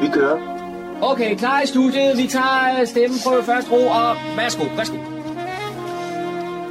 [0.00, 0.38] Vi kører.
[1.02, 2.18] Okay, klar i studiet.
[2.18, 4.96] Vi tager stemmeprøve først ro, og værsgo, værsgo.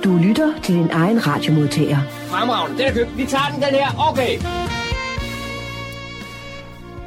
[0.03, 1.97] Du lytter til din egen radiomodtager.
[2.27, 3.17] Fremragende, den er købt.
[3.17, 4.09] Vi tager den, den her.
[4.11, 4.39] Okay.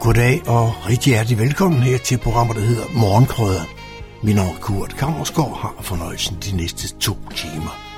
[0.01, 3.65] Goddag og rigtig hjertelig velkommen her til programmet, der hedder Morgenkrøder.
[4.23, 7.92] Min navn er Kurt Kammersgaard har fornøjelsen de næste to timer.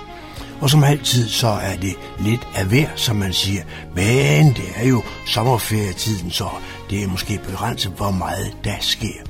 [0.65, 3.63] Og som altid, så er det lidt af hver, som man siger.
[3.95, 6.49] Men det er jo sommerferietiden, så
[6.91, 9.21] det er måske begrænset, hvor meget der sker.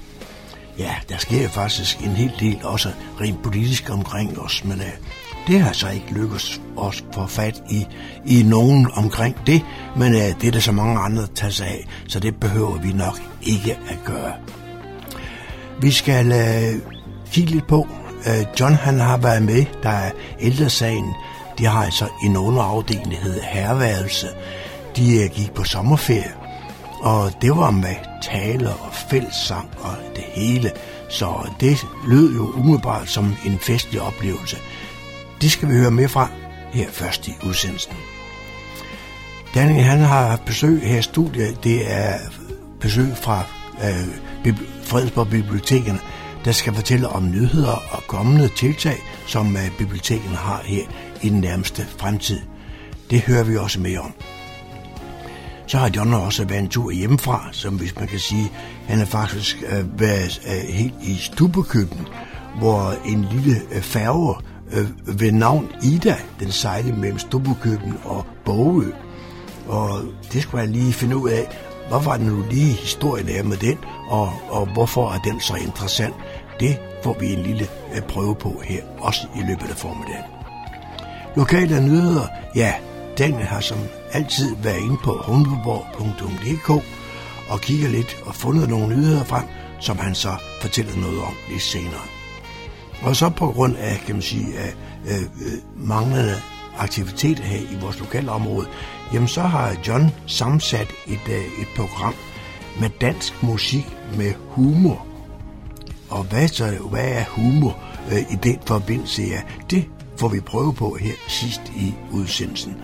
[0.79, 2.89] Ja, der sker faktisk en hel del også
[3.21, 4.87] rent politisk omkring os, men uh,
[5.47, 7.87] det har så ikke lykkes os for få fat i,
[8.27, 9.63] i nogen omkring det,
[9.97, 12.79] men uh, det er der så mange andre, der tager sig af, så det behøver
[12.79, 14.33] vi nok ikke at gøre.
[15.81, 16.93] Vi skal uh,
[17.33, 17.89] kigge lidt på,
[18.27, 21.14] Øh, John han har været med, der er ældresagen,
[21.58, 24.28] de har altså en underafdeling, der hedder Herværelse.
[24.97, 26.33] De øh, gik på sommerferie,
[27.00, 30.70] og det var med taler og fællessang og det hele,
[31.08, 34.56] så det lød jo umiddelbart som en festlig oplevelse.
[35.41, 36.28] Det skal vi høre mere fra
[36.72, 37.92] her først i udsendelsen.
[39.55, 41.64] Danning han har haft besøg her i studiet.
[41.64, 42.19] Det er
[42.80, 43.42] besøg fra
[43.84, 45.98] øh, Fredensborg Bibliotekerne,
[46.45, 48.96] der skal fortælle om nyheder og kommende tiltag,
[49.27, 50.85] som øh, biblioteket bibliotekerne har her
[51.23, 52.41] i den nærmeste fremtid.
[53.11, 54.13] Det hører vi også mere om.
[55.67, 58.52] Så har John også været en tur hjemmefra, som hvis man kan sige,
[58.86, 62.08] han har faktisk øh, været øh, helt i Stubekøben,
[62.58, 64.35] hvor en lille øh, færge
[64.73, 68.90] øh, ved navn Ida, den sejlede mellem Stubekøben og Bogø.
[69.67, 70.01] Og
[70.33, 73.56] det skulle jeg lige finde ud af, hvad var det nu lige historien er med
[73.56, 73.78] den,
[74.08, 76.14] og, og hvorfor er den så interessant.
[76.61, 80.24] Det får vi en lille øh, prøve på her, også i løbet af formiddagen.
[81.36, 82.74] Lokale nyheder, ja,
[83.18, 83.78] den har som
[84.12, 86.70] altid været inde på humleborg.dk
[87.48, 89.45] og kigger lidt og fundet nogle nyheder frem,
[89.80, 92.05] som han så fortæller noget om lidt senere.
[93.02, 94.74] Og så på grund af, kan man sige, af,
[95.06, 96.40] øh, øh manglende
[96.79, 98.67] aktivitet her i vores lokale område,
[99.12, 102.14] jamen så har John sammensat et, øh, et program
[102.80, 103.86] med dansk musik
[104.17, 105.07] med humor.
[106.11, 107.79] Og hvad, så, hvad er humor
[108.13, 109.23] øh, i den forbindelse?
[109.23, 109.84] Ja, det
[110.17, 112.77] får vi prøve på her sidst i udsendelsen.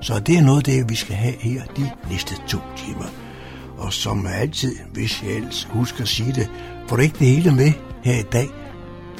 [0.00, 3.06] Så det er noget af det, vi skal have her de næste to timer.
[3.78, 6.50] Og som altid, hvis jeg ellers husker at sige det,
[6.88, 7.72] får du ikke det hele med
[8.04, 8.48] her i dag,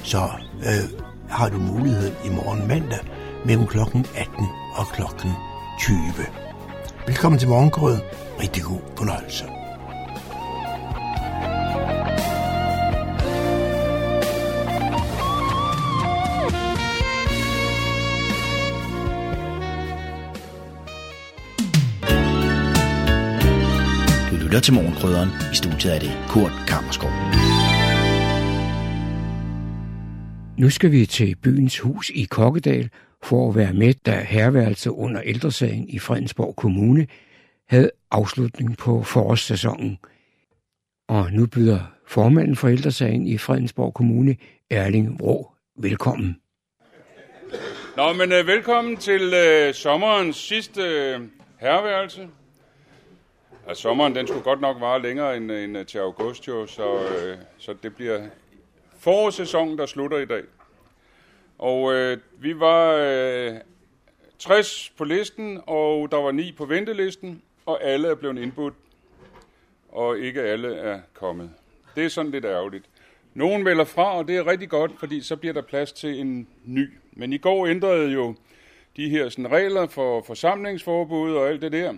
[0.03, 2.99] så øh, har du mulighed i morgen mandag
[3.47, 5.31] mellem klokken 18 og klokken
[5.81, 5.99] 20.
[7.07, 8.01] Velkommen til Morgengrøden.
[8.41, 9.45] Rigtig god fornøjelse.
[24.57, 25.29] lytter til Morgenkrydderen.
[25.53, 27.11] I studiet er det Kurt Kammerskov.
[30.59, 32.91] Nu skal vi til byens hus i Kokkedal
[33.23, 37.07] for at være med, da herværelse under ældresagen i Fredensborg Kommune
[37.69, 39.99] havde afslutning på forårssæsonen.
[41.09, 44.37] Og nu byder formanden for ældresagen i Fredensborg Kommune,
[44.71, 46.41] Erling Rå, velkommen.
[47.97, 51.21] Nå, men øh, velkommen til øh, sommerens sidste øh,
[51.61, 52.29] herværelse.
[53.69, 56.67] Ja, sommeren den skulle godt nok vare længere end, øh, end øh, til august, jo,
[56.67, 58.21] så, øh, så det bliver
[58.99, 60.43] forårssæsonen, der slutter i dag.
[61.59, 63.55] Og øh, vi var øh,
[64.39, 68.75] 60 på listen, og der var 9 på ventelisten, og alle er blevet indbudt,
[69.89, 71.51] og ikke alle er kommet.
[71.95, 72.85] Det er sådan lidt ærgerligt.
[73.35, 76.49] Nogen melder fra, og det er rigtig godt, fordi så bliver der plads til en
[76.65, 76.91] ny.
[77.13, 78.35] Men i går ændrede jo
[78.97, 81.95] de her sådan, regler for forsamlingsforbud og alt det der,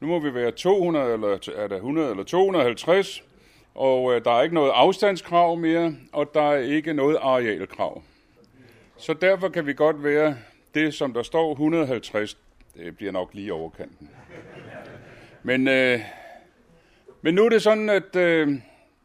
[0.00, 3.22] nu må vi være 200, eller er der 100 eller 250,
[3.74, 8.02] og øh, der er ikke noget afstandskrav mere, og der er ikke noget arealkrav.
[9.02, 10.36] Så derfor kan vi godt være
[10.74, 12.38] det, som der står 150.
[12.74, 14.10] Det bliver nok lige overkanten.
[15.42, 16.00] Men, øh,
[17.22, 18.48] men nu er det sådan, at øh,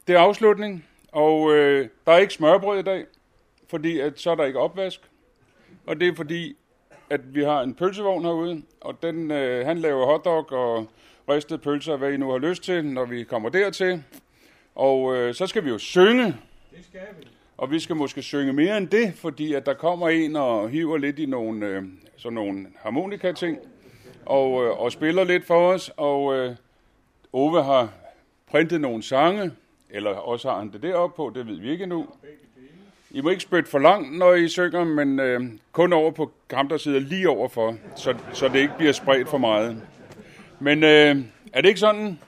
[0.08, 3.06] det er afslutning, og øh, der er ikke smørbrød i dag,
[3.70, 5.02] fordi at, så er der ikke opvask.
[5.86, 6.58] Og det er fordi,
[7.10, 10.88] at vi har en pølsevogn herude, og den, øh, han laver hotdog og
[11.30, 14.04] ristede pølser, hvad I nu har lyst til, når vi kommer dertil.
[14.76, 16.26] Og øh, så skal vi jo synge.
[16.72, 17.37] Det skal vi.
[17.58, 20.98] Og vi skal måske synge mere end det, fordi at der kommer en og hiver
[20.98, 21.84] lidt i nogle, øh,
[22.18, 23.58] sådan nogle harmonika-ting,
[24.26, 25.92] og, øh, og spiller lidt for os.
[25.98, 26.56] Og øh,
[27.34, 27.90] Ove har
[28.52, 29.52] printet nogle sange,
[29.90, 32.06] eller også har han det deroppe på, det ved vi ikke endnu.
[33.12, 36.70] I må ikke spytte for langt, når I synger, men øh, kun over på kamp,
[36.70, 39.82] der sidder lige overfor, så, så det ikke bliver spredt for meget.
[40.60, 41.16] Men øh,
[41.54, 42.20] er det ikke sådan?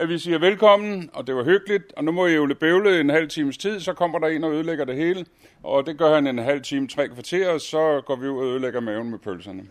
[0.00, 3.10] At vi siger velkommen, og det var hyggeligt, og nu må I jo bøvle en
[3.10, 5.24] halv times tid, så kommer der en og ødelægger det hele,
[5.62, 8.46] og det gør han en halv time, tre kvarter, og så går vi ud og
[8.46, 9.62] ødelægger maven med pølserne.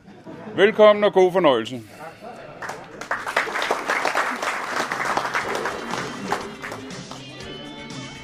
[0.55, 1.81] Velkommen og god fornøjelse.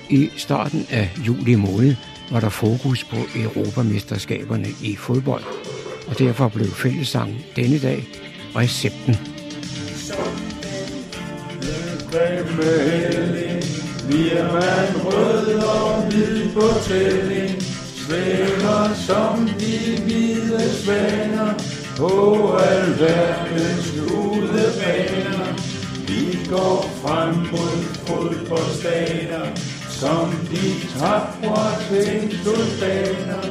[0.10, 1.96] I starten af juli måned
[2.32, 5.44] var der fokus på Europamesterskaberne i fodbold,
[6.08, 8.04] og derfor blev fællessangen denne dag
[8.56, 9.35] recepten.
[14.10, 17.62] Vi er man rød og hvid på tælling,
[17.96, 21.54] svæver som de hvide svaner
[21.98, 22.12] på
[22.58, 25.46] alverdens udebaner.
[26.08, 29.46] Vi går frem mod fodboldstater,
[29.90, 33.42] som de tabre til soldater,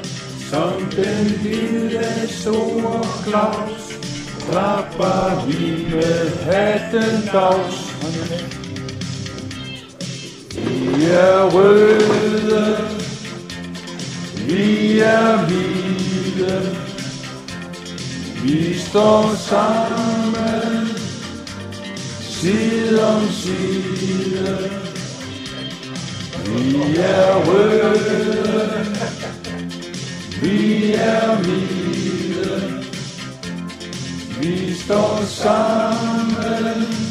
[0.50, 3.99] som den lille store Claus,
[4.50, 7.94] klapper vi med hatten dags.
[10.96, 12.76] Vi er røde,
[14.48, 16.76] vi er hvide,
[18.42, 20.88] vi står sammen,
[22.20, 24.70] side om side.
[26.46, 28.86] Vi er røde,
[30.42, 32.84] vi er hvide,
[34.40, 37.03] vi står sammen,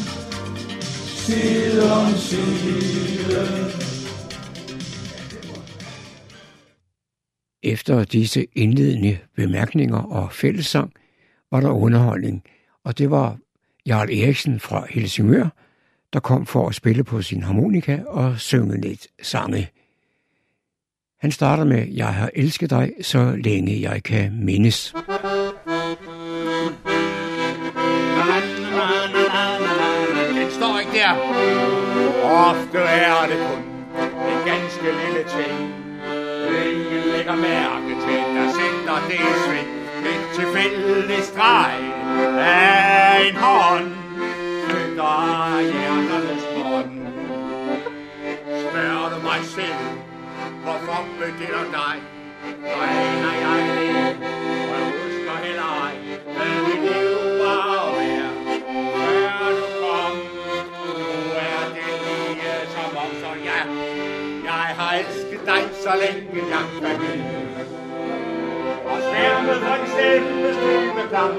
[1.26, 3.04] side om side.
[7.62, 10.92] Efter disse indledende bemærkninger og fællessang
[11.50, 12.42] var der underholdning,
[12.84, 13.38] og det var
[13.86, 15.48] Jarl Eriksen fra Helsingør,
[16.12, 19.68] der kom for at spille på sin harmonika og synge lidt sange.
[21.20, 24.94] Han starter med, Jeg har elsket dig, så længe jeg kan mindes.
[32.24, 33.62] Ofte er det kun
[34.32, 35.74] en ganske lille ting.
[36.66, 39.70] Ingen lægger mærke til, der sætter det i sving.
[40.12, 41.74] Et tilfældig streg
[42.38, 43.92] af en hånd
[44.68, 46.94] flytter hjerternes bånd.
[48.64, 49.80] Spørger du mig selv,
[50.62, 51.96] hvorfor beginder dig?
[52.60, 54.16] Så aner jeg det,
[54.70, 55.94] og jeg husker heller ej,
[56.36, 57.13] hvad mit liv
[65.84, 67.68] så længe jeg kan mindes.
[68.90, 71.38] Og sværmet for de stemmes dybe klang.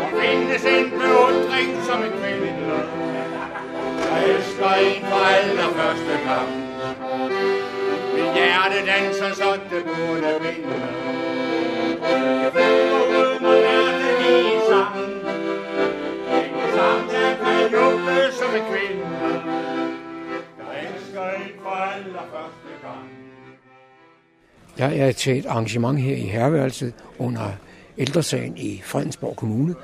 [0.00, 2.52] Og findes en beundring som en kvinde.
[4.10, 6.50] Jeg elsker en for allerførste gang.
[8.14, 10.76] Min hjerte danser, så det burde vinde.
[12.42, 14.96] Jeg føler rød mig hjertet i sang.
[16.44, 19.13] En sang, der kan juble som en kvinde.
[21.64, 23.10] For allerførste gang.
[24.78, 27.50] Jeg er til et arrangement her i herværelset under
[27.98, 29.74] ældresagen i Fredensborg Kommune,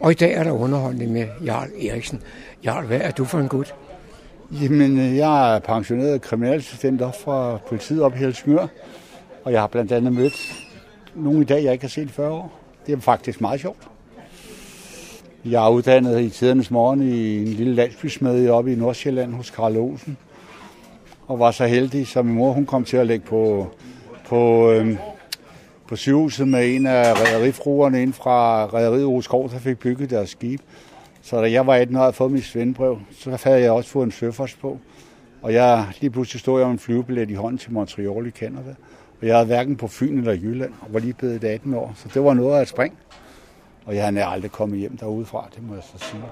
[0.00, 2.22] og i dag er der underholdning med Jarl Eriksen.
[2.64, 3.74] Jarl, hvad er du for en gut?
[4.62, 8.66] Jamen, jeg er pensioneret kriminalassistent op fra politiet op i Helsingør,
[9.44, 10.66] og jeg har blandt andet mødt
[11.14, 12.60] nogle i dag, jeg ikke har set i 40 år.
[12.86, 13.88] Det er faktisk meget sjovt.
[15.44, 19.76] Jeg er uddannet i tidernes morgen i en lille landsbysmede oppe i Nordsjælland hos Karl
[19.76, 20.16] Olsen,
[21.30, 23.66] og var så heldig, så min mor hun kom til at lægge på,
[24.28, 24.96] på, øh,
[25.88, 30.60] på sygehuset med en af rædderifruerne ind fra rædderiet Oskov, der fik bygget deres skib.
[31.22, 33.90] Så da jeg var 18 år og havde fået mit svendebrev, så havde jeg også
[33.90, 34.78] fået en søfors på.
[35.42, 38.74] Og jeg lige pludselig stod jeg med en flyvebillet i hånden til Montreal i Canada.
[39.20, 41.92] Og jeg havde hverken på Fyn eller Jylland, og var lige blevet 18 år.
[41.96, 42.94] Så det var noget af et spring.
[43.86, 46.22] Og jeg havde aldrig kommet hjem derudefra, det må jeg så sige.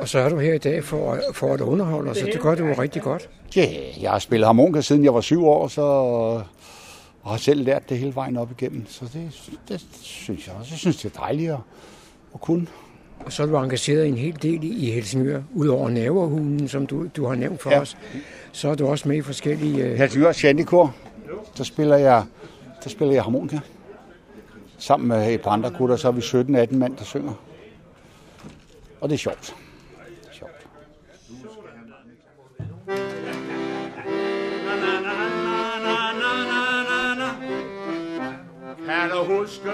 [0.00, 2.54] Og så er du her i dag for, for at underholde os, og det gør
[2.54, 3.28] du jo rigtig godt.
[3.56, 3.66] Ja,
[4.00, 7.98] jeg har spillet harmonika siden jeg var syv år, så og har selv lært det
[7.98, 8.84] hele vejen op igennem.
[8.88, 9.30] Så det,
[9.68, 10.70] det synes jeg også.
[10.72, 11.58] Jeg synes, det er dejligt at,
[12.34, 12.66] at kunne.
[13.24, 17.26] Og så er du engageret en hel del i Helsingør, udover naverhulen, som du, du
[17.26, 17.80] har nævnt for Ja.
[17.80, 17.96] os.
[18.52, 19.84] Så er du også med i forskellige...
[19.84, 20.94] Øh, Helsingør Shandikor,
[21.58, 22.24] der spiller jeg,
[22.84, 23.58] der spiller jeg harmonika.
[24.78, 27.32] Sammen med et par andre gutter, så er vi 17-18 mand, der synger.
[29.00, 29.56] Og det er sjovt.
[30.22, 30.66] Det er sjovt.
[38.86, 39.72] Kan du huske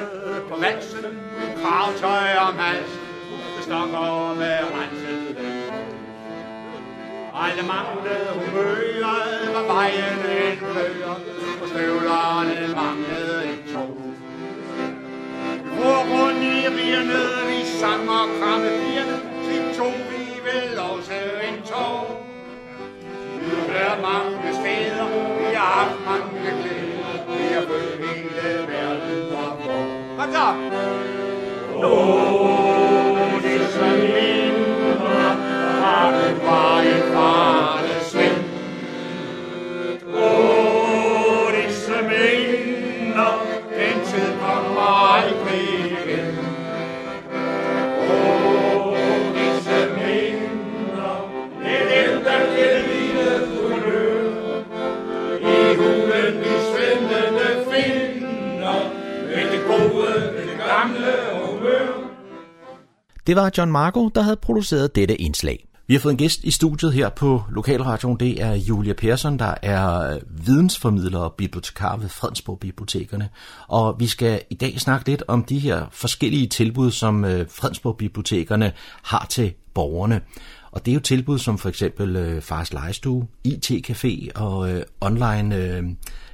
[0.49, 1.19] på valsen,
[1.62, 3.00] kravtøj om halsen,
[3.57, 5.37] det stokker med renset
[7.35, 11.17] Alle manglede humøret, var vejen en bløder,
[11.62, 14.12] og støvlerne manglede en tog
[15.90, 20.78] og rundt i rigerne, vi sang og kramme pigerne, til tog vi vel
[63.32, 65.68] Det var John Marco, der havde produceret dette indslag.
[65.86, 68.20] Vi har fået en gæst i studiet her på Lokalradioen.
[68.20, 73.28] Det er Julia Persson, der er vidensformidler og bibliotekar ved Fredensborg Bibliotekerne.
[73.68, 77.96] Og vi skal i dag snakke lidt om de her forskellige tilbud, som øh, Fredensborg
[77.96, 78.72] Bibliotekerne
[79.02, 80.20] har til borgerne.
[80.70, 85.56] Og det er jo tilbud som for eksempel øh, Fars Lejestue, IT-café og øh, online
[85.56, 85.84] øh,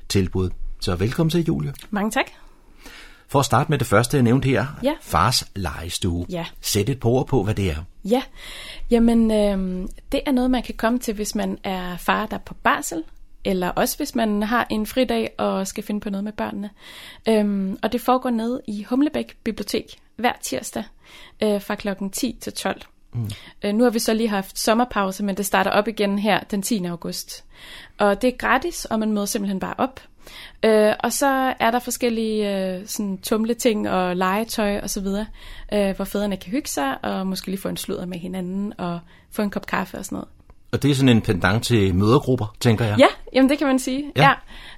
[0.08, 0.50] tilbud.
[0.80, 1.72] Så velkommen til, Julia.
[1.90, 2.47] Mange tak.
[3.28, 4.66] For at starte med det første, jeg nævnte her.
[4.82, 4.94] Ja.
[5.00, 6.26] Fars Lejestue.
[6.30, 6.47] Ja.
[6.61, 7.76] Sæt et par ord på, hvad det er.
[8.04, 8.23] Ja,
[8.90, 12.40] jamen øh, det er noget, man kan komme til, hvis man er far, der er
[12.40, 13.04] på barsel,
[13.44, 16.70] eller også hvis man har en fridag og skal finde på noget med børnene.
[17.28, 20.85] Øhm, og det foregår nede i Humlebæk Bibliotek hver tirsdag
[21.42, 22.82] øh, fra klokken 10 til 12.
[23.12, 23.30] Mm.
[23.64, 26.62] Øh, nu har vi så lige haft sommerpause, men det starter op igen her den
[26.62, 26.85] 10.
[26.85, 27.44] august.
[27.99, 30.00] Og det er gratis, og man møder simpelthen bare op.
[30.64, 35.26] Øh, og så er der forskellige øh, sådan tumleting og legetøj og så videre,
[35.73, 39.00] øh, hvor fædrene kan hygge sig og måske lige få en sludder med hinanden og
[39.30, 40.28] få en kop kaffe og sådan noget.
[40.73, 42.99] Og det er sådan en pendant til mødergrupper, tænker jeg.
[42.99, 44.12] Ja, jamen det kan man sige.
[44.16, 44.30] Ja.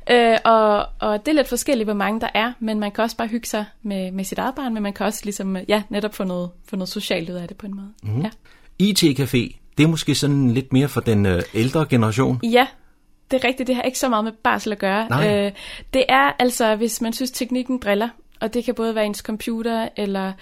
[0.09, 0.33] Ja.
[0.33, 3.17] Øh, og, og det er lidt forskelligt, hvor mange der er, men man kan også
[3.17, 6.15] bare hygge sig med, med sit eget barn, men man kan også ligesom, ja, netop
[6.15, 7.89] få noget, få noget socialt ud af det på en måde.
[8.03, 8.23] Mm.
[8.23, 8.31] Ja.
[8.83, 12.41] IT-café, det er måske sådan lidt mere for den øh, ældre generation.
[12.43, 12.67] ja,
[13.31, 13.67] det er rigtigt.
[13.67, 15.09] Det har ikke så meget med barsel at gøre.
[15.09, 15.47] Nej.
[15.47, 15.53] Øh,
[15.95, 18.09] det er altså, hvis man synes, teknikken driller,
[18.41, 20.33] og det kan både være ens computer eller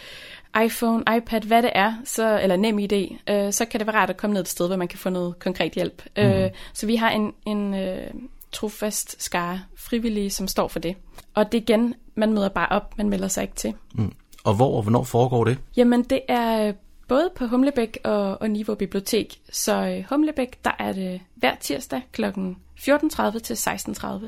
[0.65, 4.11] iPhone, iPad, hvad det er, så, eller nem idé, øh, så kan det være rart
[4.11, 6.03] at komme ned et sted, hvor man kan få noget konkret hjælp.
[6.17, 6.23] Mm.
[6.23, 8.11] Øh, så vi har en, en øh,
[8.53, 10.97] trofast skare frivillige, som står for det.
[11.35, 13.75] Og det igen, man møder bare op, man melder sig ikke til.
[13.95, 14.13] Mm.
[14.45, 15.59] Og hvor og hvornår foregår det?
[15.77, 16.73] Jamen, det er
[17.09, 19.41] både på Humlebæk og, og Niveau Bibliotek.
[19.51, 22.25] Så øh, Humlebæk, der er det hver tirsdag kl.
[22.25, 24.27] 14.30 til 16.30.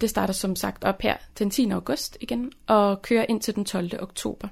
[0.00, 1.70] Det starter som sagt op her den 10.
[1.70, 4.02] august igen, og kører ind til den 12.
[4.02, 4.48] oktober.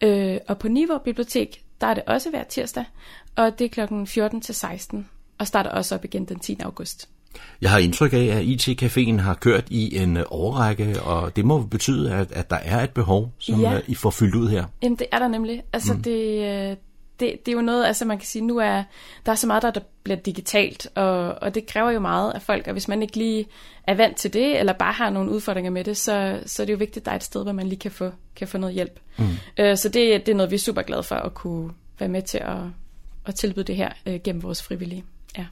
[0.00, 2.84] Øh, og på Niveau Bibliotek, der er det også hver tirsdag,
[3.36, 4.06] og det er kl.
[4.06, 6.56] 14 til 16, og starter også op igen den 10.
[6.60, 7.08] august.
[7.60, 11.62] Jeg har indtryk af, at IT-caféen har kørt i en øh, årrække, og det må
[11.62, 13.72] betyde, at, at der er et behov, som Ja.
[13.72, 13.80] ja.
[13.86, 14.64] I får fyldt ud her.
[14.82, 15.62] Jamen, det er der nemlig.
[15.72, 16.02] Altså, mm.
[16.02, 16.76] det, øh,
[17.20, 18.82] det, det er jo noget, altså man kan sige, nu er
[19.26, 22.42] der er så meget, der, der bliver digitalt, og, og det kræver jo meget af
[22.42, 23.46] folk, og hvis man ikke lige
[23.86, 26.72] er vant til det, eller bare har nogle udfordringer med det, så, så er det
[26.72, 28.74] jo vigtigt, at der er et sted, hvor man lige kan få, kan få noget
[28.74, 29.00] hjælp.
[29.18, 29.24] Mm.
[29.58, 32.22] Øh, så det, det er noget, vi er super glade for at kunne være med
[32.22, 32.56] til at,
[33.26, 35.04] at tilbyde det her øh, gennem vores frivillige.
[35.38, 35.46] Ja.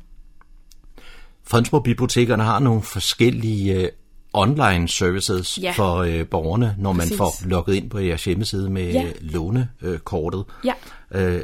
[1.51, 3.89] Fredensborg Bibliotekerne har nogle forskellige øh,
[4.33, 5.71] online services Ja.
[5.77, 7.17] for øh, borgerne, når man Præcis.
[7.17, 9.03] får logget ind på jeres hjemmeside med Ja.
[9.03, 9.11] ja.
[9.21, 10.45] lånekortet.
[10.65, 10.73] Ja.
[11.15, 11.41] Øh,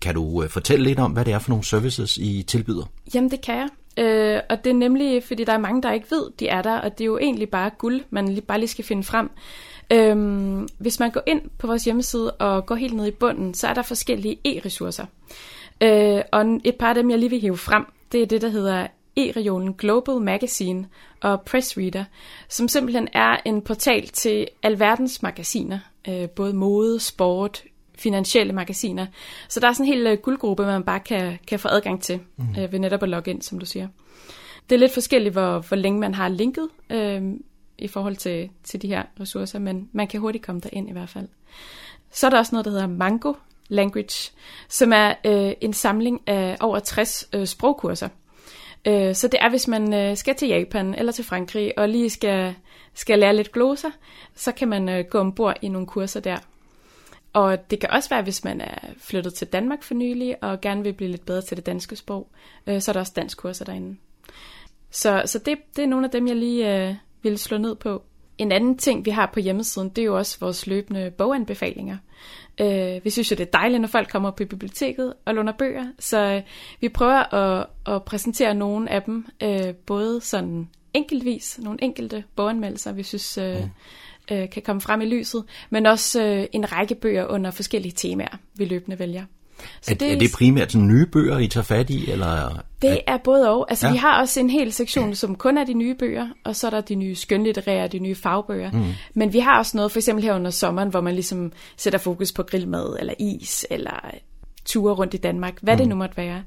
[0.00, 2.84] kan du øh, fortælle lidt om, hvad det er for nogle services, I tilbyder?
[3.14, 3.68] Jamen, det kan jeg.
[4.04, 6.78] Øh, og det er nemlig, fordi der er mange, der ikke ved, de er der,
[6.78, 9.30] og det er jo egentlig bare guld, man lige, bare lige skal finde frem.
[9.92, 13.66] Øhm, hvis man går ind på vores hjemmeside og går helt ned i bunden, så
[13.66, 15.04] er der forskellige e-ressourcer.
[15.80, 18.48] Øh, og et par af dem, jeg lige vil hive frem, det er det, der
[18.48, 20.88] hedder e-regionen Global Magazine
[21.20, 22.04] og Press Reader,
[22.48, 27.64] som simpelthen er en portal til alverdens magasiner, øh, både mode, sport,
[27.98, 29.06] finansielle magasiner.
[29.48, 32.20] Så der er sådan en hel øh, guldgruppe, man bare kan, kan få adgang til
[32.36, 32.44] mm.
[32.58, 33.88] øh, ved netop at logge ind, som du siger.
[34.70, 37.22] Det er lidt forskelligt, hvor, hvor længe man har linket øh,
[37.78, 41.08] i forhold til, til de her ressourcer, men man kan hurtigt komme derind i hvert
[41.08, 41.28] fald.
[42.10, 43.32] Så er der også noget, der hedder Mango
[43.68, 44.32] Language,
[44.68, 48.08] som er øh, en samling af over 60 øh, sprogkurser.
[48.86, 52.10] Øh, så det er, hvis man øh, skal til Japan eller til Frankrig og lige
[52.10, 52.54] skal,
[52.94, 53.90] skal lære lidt gloser,
[54.34, 56.38] så kan man øh, gå ombord i nogle kurser der.
[57.32, 60.82] Og det kan også være, hvis man er flyttet til Danmark for nylig og gerne
[60.82, 62.28] vil blive lidt bedre til det danske sprog,
[62.66, 63.96] øh, så er der også danskkurser derinde.
[64.90, 68.02] Så, så det, det er nogle af dem, jeg lige øh, vil slå ned på.
[68.38, 71.96] En anden ting, vi har på hjemmesiden, det er jo også vores løbende boganbefalinger.
[72.60, 75.84] Øh, vi synes jo, det er dejligt, når folk kommer på biblioteket og låner bøger,
[75.98, 76.42] så øh,
[76.80, 82.92] vi prøver at, at præsentere nogle af dem, øh, både sådan enkeltvis, nogle enkelte boganmeldelser,
[82.92, 83.62] vi synes øh,
[84.30, 88.36] øh, kan komme frem i lyset, men også øh, en række bøger under forskellige temaer,
[88.54, 89.24] vi løbende vælger.
[89.80, 92.10] Så er, det, er det primært sådan nye bøger, I tager fat i?
[92.10, 92.62] Eller?
[92.82, 93.66] Det er både og.
[93.68, 93.92] Altså, ja.
[93.92, 96.70] vi har også en hel sektion, som kun er de nye bøger, og så er
[96.70, 98.70] der de nye skønlitterære, de nye fagbøger.
[98.70, 98.92] Mm.
[99.14, 102.32] Men vi har også noget, for eksempel her under sommeren, hvor man ligesom sætter fokus
[102.32, 104.10] på grillmad, eller is, eller
[104.64, 105.78] ture rundt i Danmark, hvad mm.
[105.78, 106.42] det nu måtte være.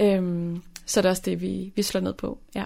[0.00, 2.64] Øhm, så er det også det, vi, vi slår ned på, ja.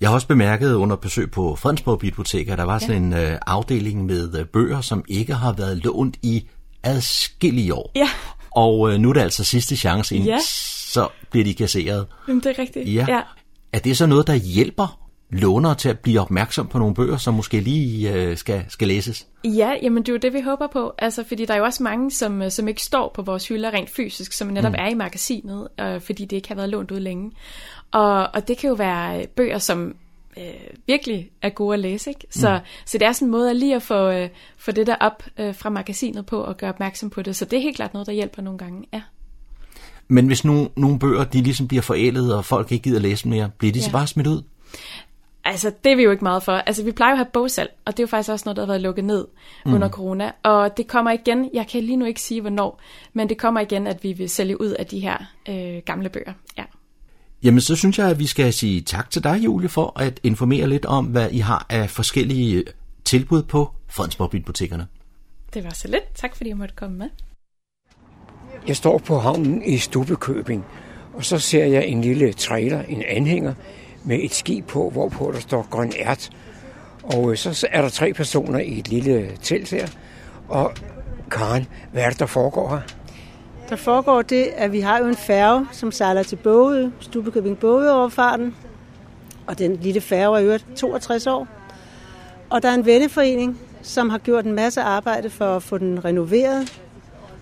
[0.00, 3.28] Jeg har også bemærket under besøg på Fredensborg Bibliotek, at der var sådan ja.
[3.28, 6.48] en uh, afdeling med uh, bøger, som ikke har været lånt i
[6.82, 7.92] adskillige år.
[7.94, 8.08] Ja.
[8.56, 10.38] Og uh, nu er det altså sidste chance, inden ja.
[10.42, 12.06] så bliver de kasseret.
[12.28, 12.94] Jamen, det er rigtigt.
[12.94, 13.06] Ja.
[13.08, 13.20] ja.
[13.72, 17.34] Er det så noget, der hjælper lånere til at blive opmærksom på nogle bøger, som
[17.34, 19.26] måske lige øh, skal, skal læses?
[19.44, 20.92] Ja, jamen det er jo det, vi håber på.
[20.98, 23.70] Altså, fordi der er jo også mange, som, øh, som ikke står på vores hylder
[23.70, 24.78] rent fysisk, som netop mm.
[24.78, 27.32] er i magasinet, øh, fordi det ikke har været lånt ud længe.
[27.92, 29.94] Og, og det kan jo være bøger, som
[30.38, 30.44] øh,
[30.86, 32.10] virkelig er gode at læse.
[32.10, 32.26] Ikke?
[32.30, 32.66] Så, mm.
[32.86, 35.22] så det er sådan en måde at lige at få, øh, få det der op
[35.38, 37.36] øh, fra magasinet på og gøre opmærksom på det.
[37.36, 38.84] Så det er helt klart noget, der hjælper nogle gange.
[38.92, 39.02] Ja.
[40.08, 43.50] Men hvis nogle, nogle bøger de ligesom bliver forældet, og folk ikke gider læse mere,
[43.58, 43.84] bliver de ja.
[43.84, 44.42] så bare smidt ud?
[45.44, 46.52] Altså, det er vi jo ikke meget for.
[46.52, 48.62] Altså, vi plejer jo at have bogsalg, og det er jo faktisk også noget, der
[48.62, 49.26] har været lukket ned
[49.66, 49.74] mm.
[49.74, 50.32] under corona.
[50.42, 52.80] Og det kommer igen, jeg kan lige nu ikke sige, hvornår,
[53.12, 55.16] men det kommer igen, at vi vil sælge ud af de her
[55.48, 56.32] øh, gamle bøger.
[56.58, 56.64] Ja.
[57.46, 60.68] Jamen, så synes jeg, at vi skal sige tak til dig, Julie, for at informere
[60.68, 62.64] lidt om, hvad I har af forskellige
[63.04, 64.86] tilbud på Fredensborg Bibliotekerne.
[65.54, 66.14] Det var så lidt.
[66.14, 67.08] Tak, fordi jeg måtte komme med.
[68.66, 70.64] Jeg står på havnen i Stubekøbing,
[71.14, 73.54] og så ser jeg en lille trailer, en anhænger,
[74.04, 76.30] med et skib på, hvorpå der står grøn ært.
[77.02, 79.88] Og øh, så er der tre personer i et lille telt her.
[80.48, 80.72] Og
[81.30, 82.80] Karen, hvad er det, der foregår her?
[83.68, 87.90] Der foregår det, at vi har jo en færge, som sejler til Bogø, Stubekøbing Bogø
[87.90, 88.54] overfarten.
[89.46, 91.48] Og den lille færge er jo 62 år.
[92.50, 96.04] Og der er en venneforening, som har gjort en masse arbejde for at få den
[96.04, 96.80] renoveret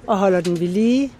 [0.06, 1.12] og holder den ved lige.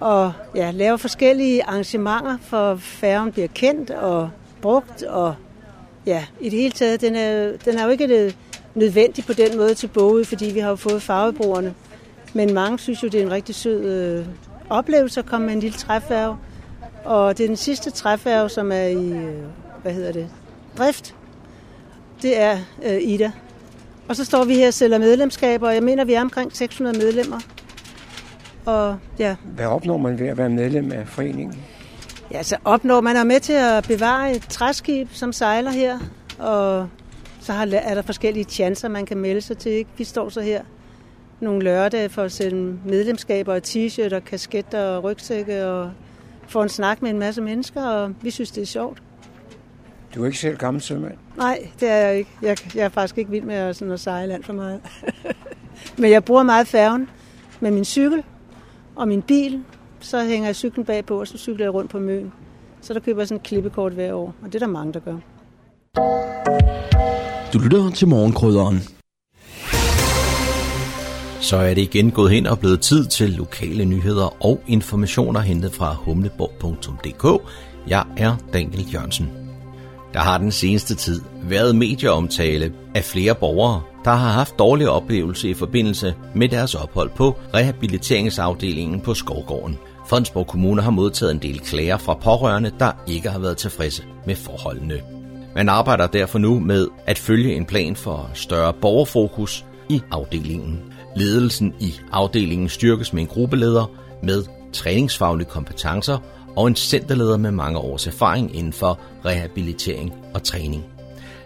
[0.00, 4.30] Og ja, laver forskellige arrangementer, for færgen bliver kendt og
[4.62, 5.02] brugt.
[5.02, 5.34] Og
[6.06, 8.34] ja, i det hele taget, den er, den er jo ikke
[8.74, 11.74] nødvendig på den måde til Bogø, fordi vi har jo fået farvebrugerne.
[12.34, 14.26] Men mange synes jo, det er en rigtig sød øh,
[14.70, 16.36] oplevelse at komme med en lille træfærge.
[17.04, 19.34] Og det er den sidste træfærge, som er i, øh,
[19.82, 20.28] hvad hedder det,
[20.78, 21.14] drift.
[22.22, 23.32] Det er øh, Ida.
[24.08, 26.98] Og så står vi her og sælger medlemskaber, og jeg mener, vi er omkring 600
[26.98, 27.40] medlemmer.
[28.66, 29.36] Og, ja.
[29.44, 31.64] Hvad opnår man ved at være medlem af foreningen?
[32.32, 35.98] Ja, så opnår man er med til at bevare et træskib, som sejler her,
[36.38, 36.88] og
[37.40, 39.72] så er der forskellige chancer, man kan melde sig til.
[39.72, 39.90] Ikke?
[39.96, 40.62] Vi står så her
[41.40, 45.90] nogle lørdage for at sende medlemskaber og t-shirt og kasketter og rygsække og
[46.48, 49.02] få en snak med en masse mennesker, og vi synes, det er sjovt.
[50.14, 51.14] Du er ikke selv gammel sømand?
[51.36, 52.30] Nej, det er jeg ikke.
[52.42, 54.80] Jeg, jeg er faktisk ikke vild med at, sådan at sejle alt for meget.
[55.98, 57.10] Men jeg bruger meget færgen
[57.60, 58.24] med min cykel
[58.96, 59.64] og min bil.
[60.00, 62.32] Så hænger jeg cyklen bagpå, og så cykler jeg rundt på møen.
[62.80, 65.00] Så der køber jeg sådan et klippekort hver år, og det er der mange, der
[65.00, 65.16] gør.
[67.52, 68.99] Du lytter til morgenkrydderen
[71.40, 75.72] så er det igen gået hen og blevet tid til lokale nyheder og informationer hentet
[75.72, 77.42] fra humleborg.dk.
[77.86, 79.30] Jeg er Daniel Jørgensen.
[80.14, 85.48] Der har den seneste tid været medieomtale af flere borgere, der har haft dårlige oplevelser
[85.48, 89.78] i forbindelse med deres ophold på rehabiliteringsafdelingen på Skovgården.
[90.08, 94.36] Fredensborg Kommune har modtaget en del klager fra pårørende, der ikke har været tilfredse med
[94.36, 95.00] forholdene.
[95.54, 100.89] Man arbejder derfor nu med at følge en plan for større borgerfokus i afdelingen.
[101.16, 103.90] Ledelsen i afdelingen styrkes med en gruppeleder
[104.22, 106.18] med træningsfaglige kompetencer
[106.56, 110.84] og en centerleder med mange års erfaring inden for rehabilitering og træning.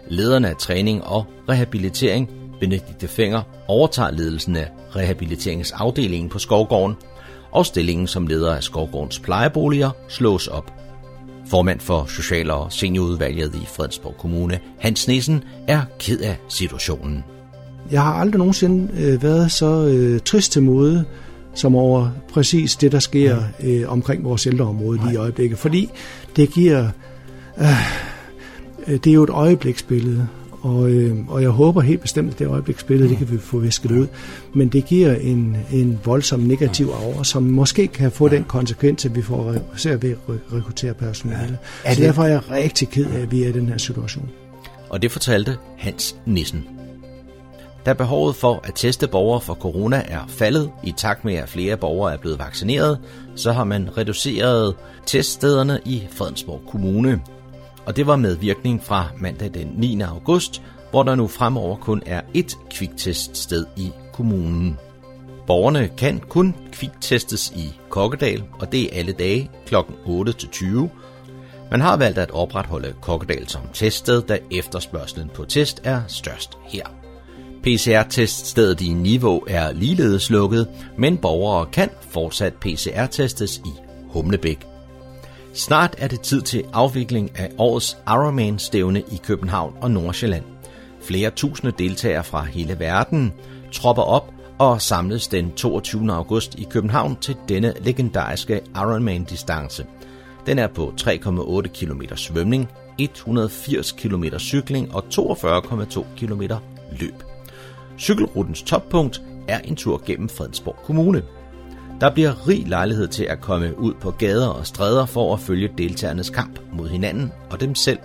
[0.07, 6.95] Lederne af træning og rehabilitering, Benedikte Finger, overtager ledelsen af rehabiliteringsafdelingen på Skovgården,
[7.51, 10.73] og stillingen som leder af Skovgårdens plejeboliger slås op.
[11.47, 17.23] Formand for Social- og Seniorudvalget i Fredensborg Kommune, Hans Nissen, er ked af situationen.
[17.91, 21.05] Jeg har aldrig nogensinde øh, været så øh, trist til mode,
[21.53, 25.57] som over præcis det, der sker øh, omkring vores ældreområde lige i øjeblikket.
[25.57, 25.89] Fordi
[26.35, 26.87] det giver...
[27.57, 27.67] Øh,
[28.87, 30.27] øh, det er jo et øjebliksbillede,
[30.65, 33.91] og, øh, og jeg håber helt bestemt, at det øjebliksbillede, det kan vi få visket
[33.91, 34.07] ud.
[34.53, 39.15] Men det giver en, en voldsom negativ aura, som måske kan få den konsekvens, at
[39.15, 40.17] vi får ser ved at
[40.53, 41.57] rekruttere personale.
[41.93, 44.29] Så derfor er jeg rigtig ked af, at vi er i den her situation.
[44.89, 46.74] Og det fortalte Hans Nissen.
[47.85, 51.77] Da behovet for at teste borgere for corona er faldet i takt med, at flere
[51.77, 52.99] borgere er blevet vaccineret,
[53.35, 57.21] så har man reduceret teststederne i Fredensborg Kommune.
[57.85, 60.01] Og det var med virkning fra mandag den 9.
[60.01, 64.77] august, hvor der nu fremover kun er ét kvikteststed i kommunen.
[65.47, 69.75] Borgerne kan kun kviktestes i Kokkedal, og det er alle dage kl.
[69.75, 70.87] 8-20.
[71.71, 76.94] Man har valgt at opretholde Kokkedal som teststed, da efterspørgselen på test er størst her.
[77.65, 83.69] PCR-teststedet i Niveau er ligeledes lukket, men borgere kan fortsat PCR-testes i
[84.09, 84.67] Humlebæk.
[85.53, 90.43] Snart er det tid til afvikling af årets Ironman-stævne i København og Nordsjælland.
[91.01, 93.33] Flere tusinde deltagere fra hele verden
[93.71, 96.11] tropper op og samles den 22.
[96.11, 99.85] august i København til denne legendariske Ironman-distance.
[100.45, 106.41] Den er på 3,8 km svømning, 180 km cykling og 42,2 km
[106.99, 107.24] løb.
[107.99, 111.21] Cykelrutens toppunkt er en tur gennem Fredensborg Kommune.
[112.01, 115.69] Der bliver rig lejlighed til at komme ud på gader og stræder for at følge
[115.77, 117.99] deltagernes kamp mod hinanden og dem selv.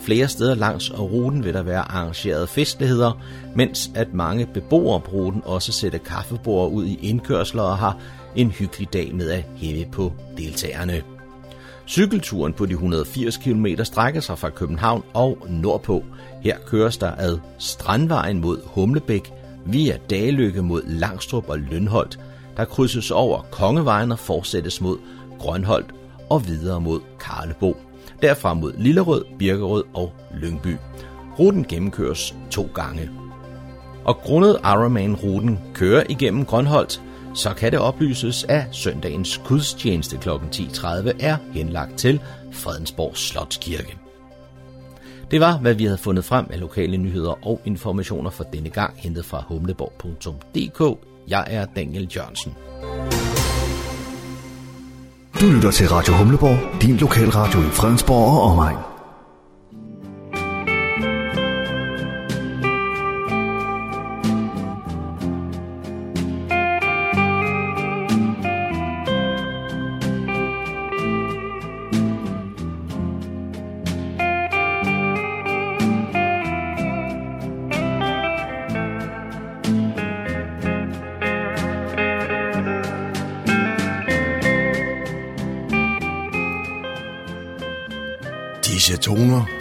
[0.00, 3.22] Flere steder langs ruten vil der være arrangeret festligheder,
[3.54, 7.98] mens at mange beboere på ruten også sætter kaffebord ud i indkørsler og har
[8.36, 11.15] en hyggelig dag med at hæve på deltagerne.
[11.88, 16.04] Cykelturen på de 180 km strækker sig fra København og nordpå.
[16.42, 19.32] Her køres der ad Strandvejen mod Humlebæk,
[19.66, 22.18] via Daløkke mod Langstrup og Lønholdt,
[22.56, 24.98] der krydses over Kongevejen og fortsættes mod
[25.38, 25.94] Grønholdt
[26.30, 27.76] og videre mod Karlebo.
[28.22, 30.76] Derfra mod Lillerød, Birkerød og Lyngby.
[31.38, 33.10] Ruten gennemkøres to gange.
[34.04, 37.02] Og grundet Ironman-ruten kører igennem Grønholdt,
[37.36, 40.28] så kan det oplyses, at søndagens gudstjeneste kl.
[40.28, 40.86] 10.30
[41.20, 42.20] er henlagt til
[42.52, 43.96] Fredensborg Slotskirke.
[45.30, 48.94] Det var, hvad vi havde fundet frem af lokale nyheder og informationer for denne gang,
[48.96, 50.98] hentet fra humleborg.dk.
[51.28, 52.54] Jeg er Daniel Jørgensen.
[55.40, 58.95] Du lytter til Radio Humleborg, din lokalradio i Fredensborg og omegn.